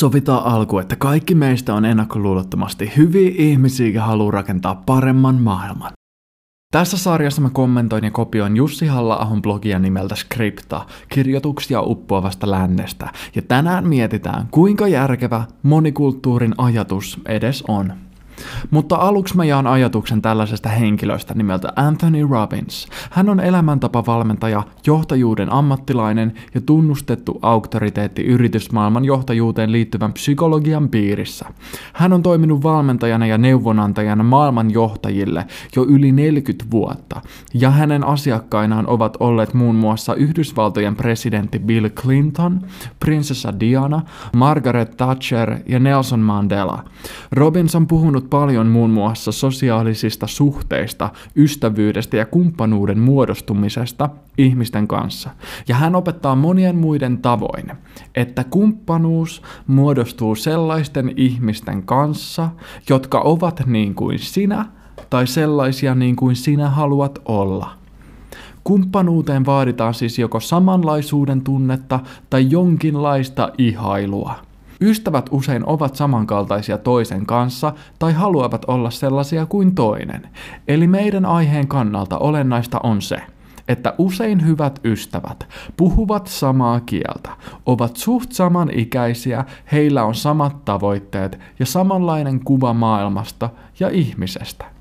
[0.00, 5.92] Sovitaan alku, että kaikki meistä on ennakkoluulottomasti hyviä ihmisiä ja haluaa rakentaa paremman maailman.
[6.72, 13.42] Tässä sarjassa mä kommentoin ja kopioin Jussi halla blogia nimeltä Skripta, kirjoituksia uppoavasta lännestä, ja
[13.42, 17.92] tänään mietitään, kuinka järkevä monikulttuurin ajatus edes on.
[18.70, 22.88] Mutta aluksi mä jaan ajatuksen tällaisesta henkilöstä nimeltä Anthony Robbins.
[23.10, 31.46] Hän on elämäntapavalmentaja, johtajuuden ammattilainen ja tunnustettu auktoriteetti yritysmaailman johtajuuteen liittyvän psykologian piirissä.
[31.92, 37.20] Hän on toiminut valmentajana ja neuvonantajana maailman johtajille jo yli 40 vuotta,
[37.54, 42.60] ja hänen asiakkainaan ovat olleet muun muassa Yhdysvaltojen presidentti Bill Clinton,
[43.00, 44.02] prinsessa Diana,
[44.36, 46.84] Margaret Thatcher ja Nelson Mandela.
[47.32, 55.30] Robbins on puhunut paljon muun muassa sosiaalisista suhteista, ystävyydestä ja kumppanuuden muodostumisesta ihmisten kanssa.
[55.68, 57.72] Ja hän opettaa monien muiden tavoin,
[58.14, 62.50] että kumppanuus muodostuu sellaisten ihmisten kanssa,
[62.88, 64.66] jotka ovat niin kuin sinä
[65.10, 67.70] tai sellaisia niin kuin sinä haluat olla.
[68.64, 74.49] Kumppanuuteen vaaditaan siis joko samanlaisuuden tunnetta tai jonkinlaista ihailua.
[74.80, 80.28] Ystävät usein ovat samankaltaisia toisen kanssa tai haluavat olla sellaisia kuin toinen.
[80.68, 83.16] Eli meidän aiheen kannalta olennaista on se,
[83.68, 87.30] että usein hyvät ystävät puhuvat samaa kieltä,
[87.66, 94.79] ovat suht samanikäisiä, heillä on samat tavoitteet ja samanlainen kuva maailmasta ja ihmisestä.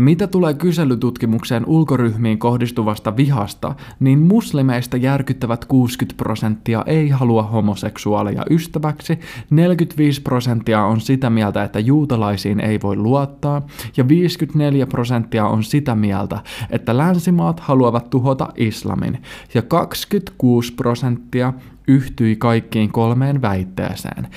[0.00, 9.18] Mitä tulee kyselytutkimukseen ulkoryhmiin kohdistuvasta vihasta, niin muslimeista järkyttävät 60 prosenttia ei halua homoseksuaaleja ystäväksi,
[9.50, 15.94] 45 prosenttia on sitä mieltä, että juutalaisiin ei voi luottaa, ja 54 prosenttia on sitä
[15.94, 19.22] mieltä, että länsimaat haluavat tuhota islamin,
[19.54, 21.52] ja 26 prosenttia
[21.88, 24.28] yhtyi kaikkiin kolmeen väitteeseen.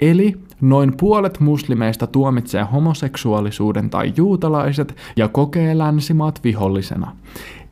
[0.00, 7.16] Eli Noin puolet muslimeista tuomitsee homoseksuaalisuuden tai juutalaiset ja kokee länsimaat vihollisena.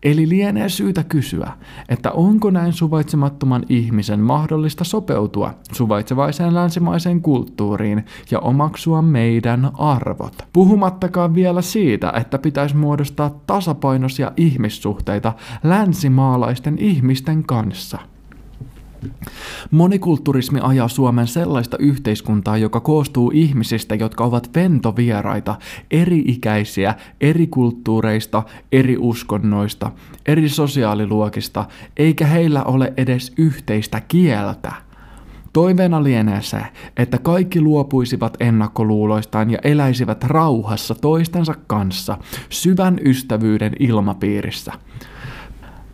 [0.02, 1.52] Eli lienee syytä kysyä,
[1.88, 10.34] että onko näin suvaitsemattoman ihmisen mahdollista sopeutua suvaitsevaiseen länsimaiseen kulttuuriin ja omaksua meidän arvot.
[10.52, 15.32] Puhumattakaan vielä siitä, että pitäisi muodostaa tasapainoisia ihmissuhteita
[15.62, 17.98] länsimaalaisten ihmisten kanssa.
[19.70, 25.54] Monikulturismi ajaa Suomen sellaista yhteiskuntaa, joka koostuu ihmisistä, jotka ovat ventovieraita,
[25.90, 28.42] eri-ikäisiä, eri kulttuureista,
[28.72, 29.92] eri uskonnoista,
[30.26, 31.64] eri sosiaaliluokista,
[31.96, 34.72] eikä heillä ole edes yhteistä kieltä.
[35.52, 36.60] Toiveena lienee se,
[36.96, 42.18] että kaikki luopuisivat ennakkoluuloistaan ja eläisivät rauhassa toistensa kanssa,
[42.50, 44.72] syvän ystävyyden ilmapiirissä.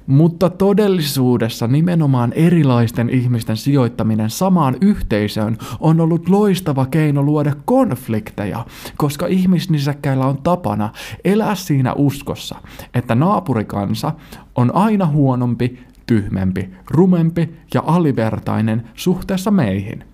[0.06, 8.66] Mutta todellisuudessa nimenomaan erilaisten ihmisten sijoittaminen samaan yhteisöön on ollut loistava keino luoda konflikteja,
[8.96, 10.92] koska ihmisnisäkkäillä on tapana
[11.24, 12.56] elää siinä uskossa,
[12.94, 14.12] että naapurikansa
[14.54, 20.13] on aina huonompi, tyhmempi, rumempi ja alivertainen suhteessa meihin.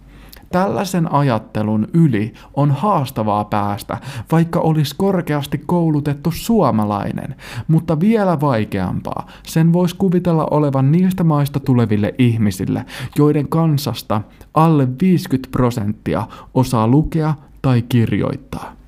[0.52, 3.98] Tällaisen ajattelun yli on haastavaa päästä,
[4.32, 7.36] vaikka olisi korkeasti koulutettu suomalainen,
[7.68, 12.86] mutta vielä vaikeampaa sen voisi kuvitella olevan niistä maista tuleville ihmisille,
[13.18, 14.20] joiden kansasta
[14.54, 18.79] alle 50 prosenttia osaa lukea tai kirjoittaa.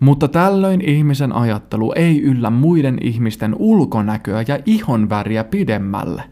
[0.00, 6.22] Mutta tällöin ihmisen ajattelu ei yllä muiden ihmisten ulkonäköä ja ihonväriä pidemmälle.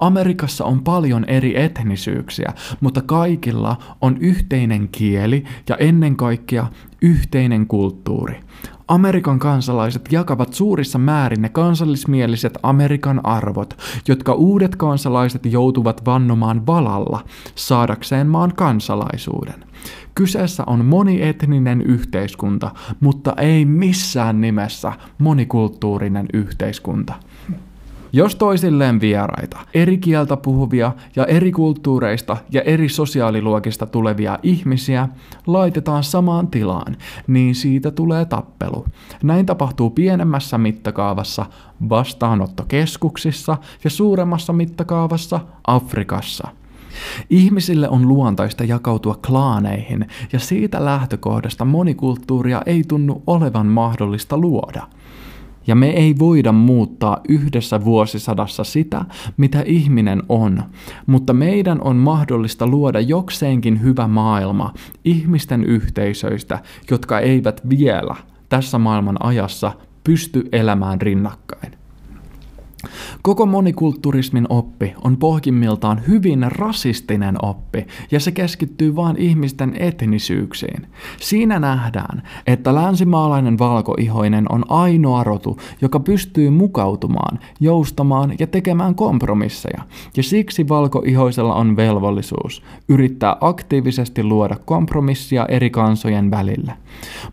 [0.00, 6.66] Amerikassa on paljon eri etnisyyksiä, mutta kaikilla on yhteinen kieli ja ennen kaikkea
[7.02, 8.40] yhteinen kulttuuri.
[8.88, 13.78] Amerikan kansalaiset jakavat suurissa määrin ne kansallismieliset Amerikan arvot,
[14.08, 17.24] jotka uudet kansalaiset joutuvat vannomaan valalla
[17.54, 19.64] saadakseen maan kansalaisuuden.
[20.14, 27.14] Kyseessä on monietninen yhteiskunta, mutta ei missään nimessä monikulttuurinen yhteiskunta.
[28.14, 35.08] Jos toisilleen vieraita, eri kieltä puhuvia ja eri kulttuureista ja eri sosiaaliluokista tulevia ihmisiä
[35.46, 36.96] laitetaan samaan tilaan,
[37.26, 38.84] niin siitä tulee tappelu.
[39.22, 41.46] Näin tapahtuu pienemmässä mittakaavassa
[41.88, 46.48] vastaanottokeskuksissa ja suuremmassa mittakaavassa Afrikassa.
[47.30, 54.86] Ihmisille on luontaista jakautua klaaneihin, ja siitä lähtökohdasta monikulttuuria ei tunnu olevan mahdollista luoda.
[55.66, 59.04] Ja me ei voida muuttaa yhdessä vuosisadassa sitä,
[59.36, 60.62] mitä ihminen on,
[61.06, 64.74] mutta meidän on mahdollista luoda jokseenkin hyvä maailma
[65.04, 66.58] ihmisten yhteisöistä,
[66.90, 68.14] jotka eivät vielä
[68.48, 69.72] tässä maailman ajassa
[70.04, 71.83] pysty elämään rinnakkain.
[73.22, 80.86] Koko monikulturismin oppi on pohjimmiltaan hyvin rasistinen oppi ja se keskittyy vain ihmisten etnisyyksiin.
[81.20, 89.82] Siinä nähdään, että länsimaalainen valkoihoinen on ainoa rotu, joka pystyy mukautumaan, joustamaan ja tekemään kompromisseja.
[90.16, 96.76] Ja siksi valkoihoisella on velvollisuus yrittää aktiivisesti luoda kompromissia eri kansojen välillä.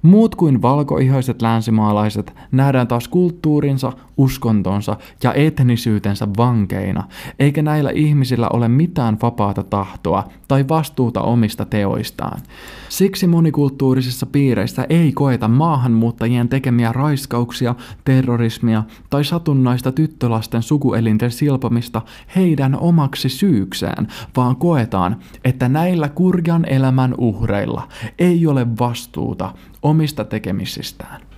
[0.01, 7.03] Muut kuin valkoihoiset länsimaalaiset nähdään taas kulttuurinsa, uskontonsa ja etnisyytensä vankeina,
[7.39, 12.41] eikä näillä ihmisillä ole mitään vapaata tahtoa tai vastuuta omista teoistaan.
[12.89, 22.01] Siksi monikulttuurisissa piireissä ei koeta maahanmuuttajien tekemiä raiskauksia, terrorismia tai satunnaista tyttölasten sukuelinten silpomista
[22.35, 24.07] heidän omaksi syykseen,
[24.37, 27.87] vaan koetaan, että näillä kurjan elämän uhreilla
[28.19, 31.30] ei ole vastuuta omista tekemisistään.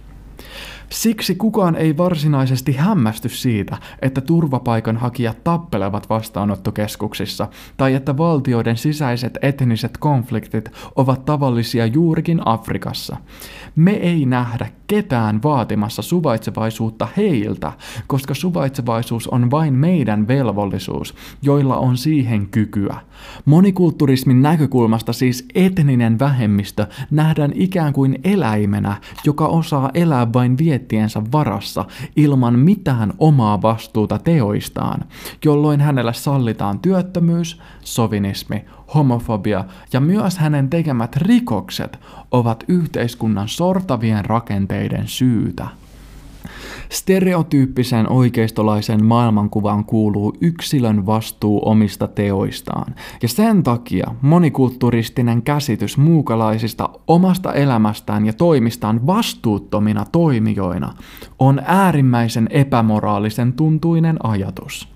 [0.93, 7.47] Siksi kukaan ei varsinaisesti hämmästy siitä, että turvapaikanhakijat tappelevat vastaanottokeskuksissa
[7.77, 13.17] tai että valtioiden sisäiset etniset konfliktit ovat tavallisia juurikin Afrikassa.
[13.75, 17.71] Me ei nähdä ketään vaatimassa suvaitsevaisuutta heiltä,
[18.07, 22.95] koska suvaitsevaisuus on vain meidän velvollisuus, joilla on siihen kykyä.
[23.45, 28.95] Monikulturismin näkökulmasta siis etninen vähemmistö nähdään ikään kuin eläimenä,
[29.25, 31.85] joka osaa elää vain viettiensä varassa
[32.15, 35.05] ilman mitään omaa vastuuta teoistaan,
[35.45, 41.99] jolloin hänelle sallitaan työttömyys, sovinismi, homofobia ja myös hänen tekemät rikokset
[42.31, 45.67] ovat yhteiskunnan sortavien rakenteiden syytä.
[46.89, 57.53] Stereotyyppiseen oikeistolaisen maailmankuvaan kuuluu yksilön vastuu omista teoistaan, ja sen takia monikulturistinen käsitys muukalaisista omasta
[57.53, 60.93] elämästään ja toimistaan vastuuttomina toimijoina
[61.39, 64.92] on äärimmäisen epämoraalisen tuntuinen ajatus.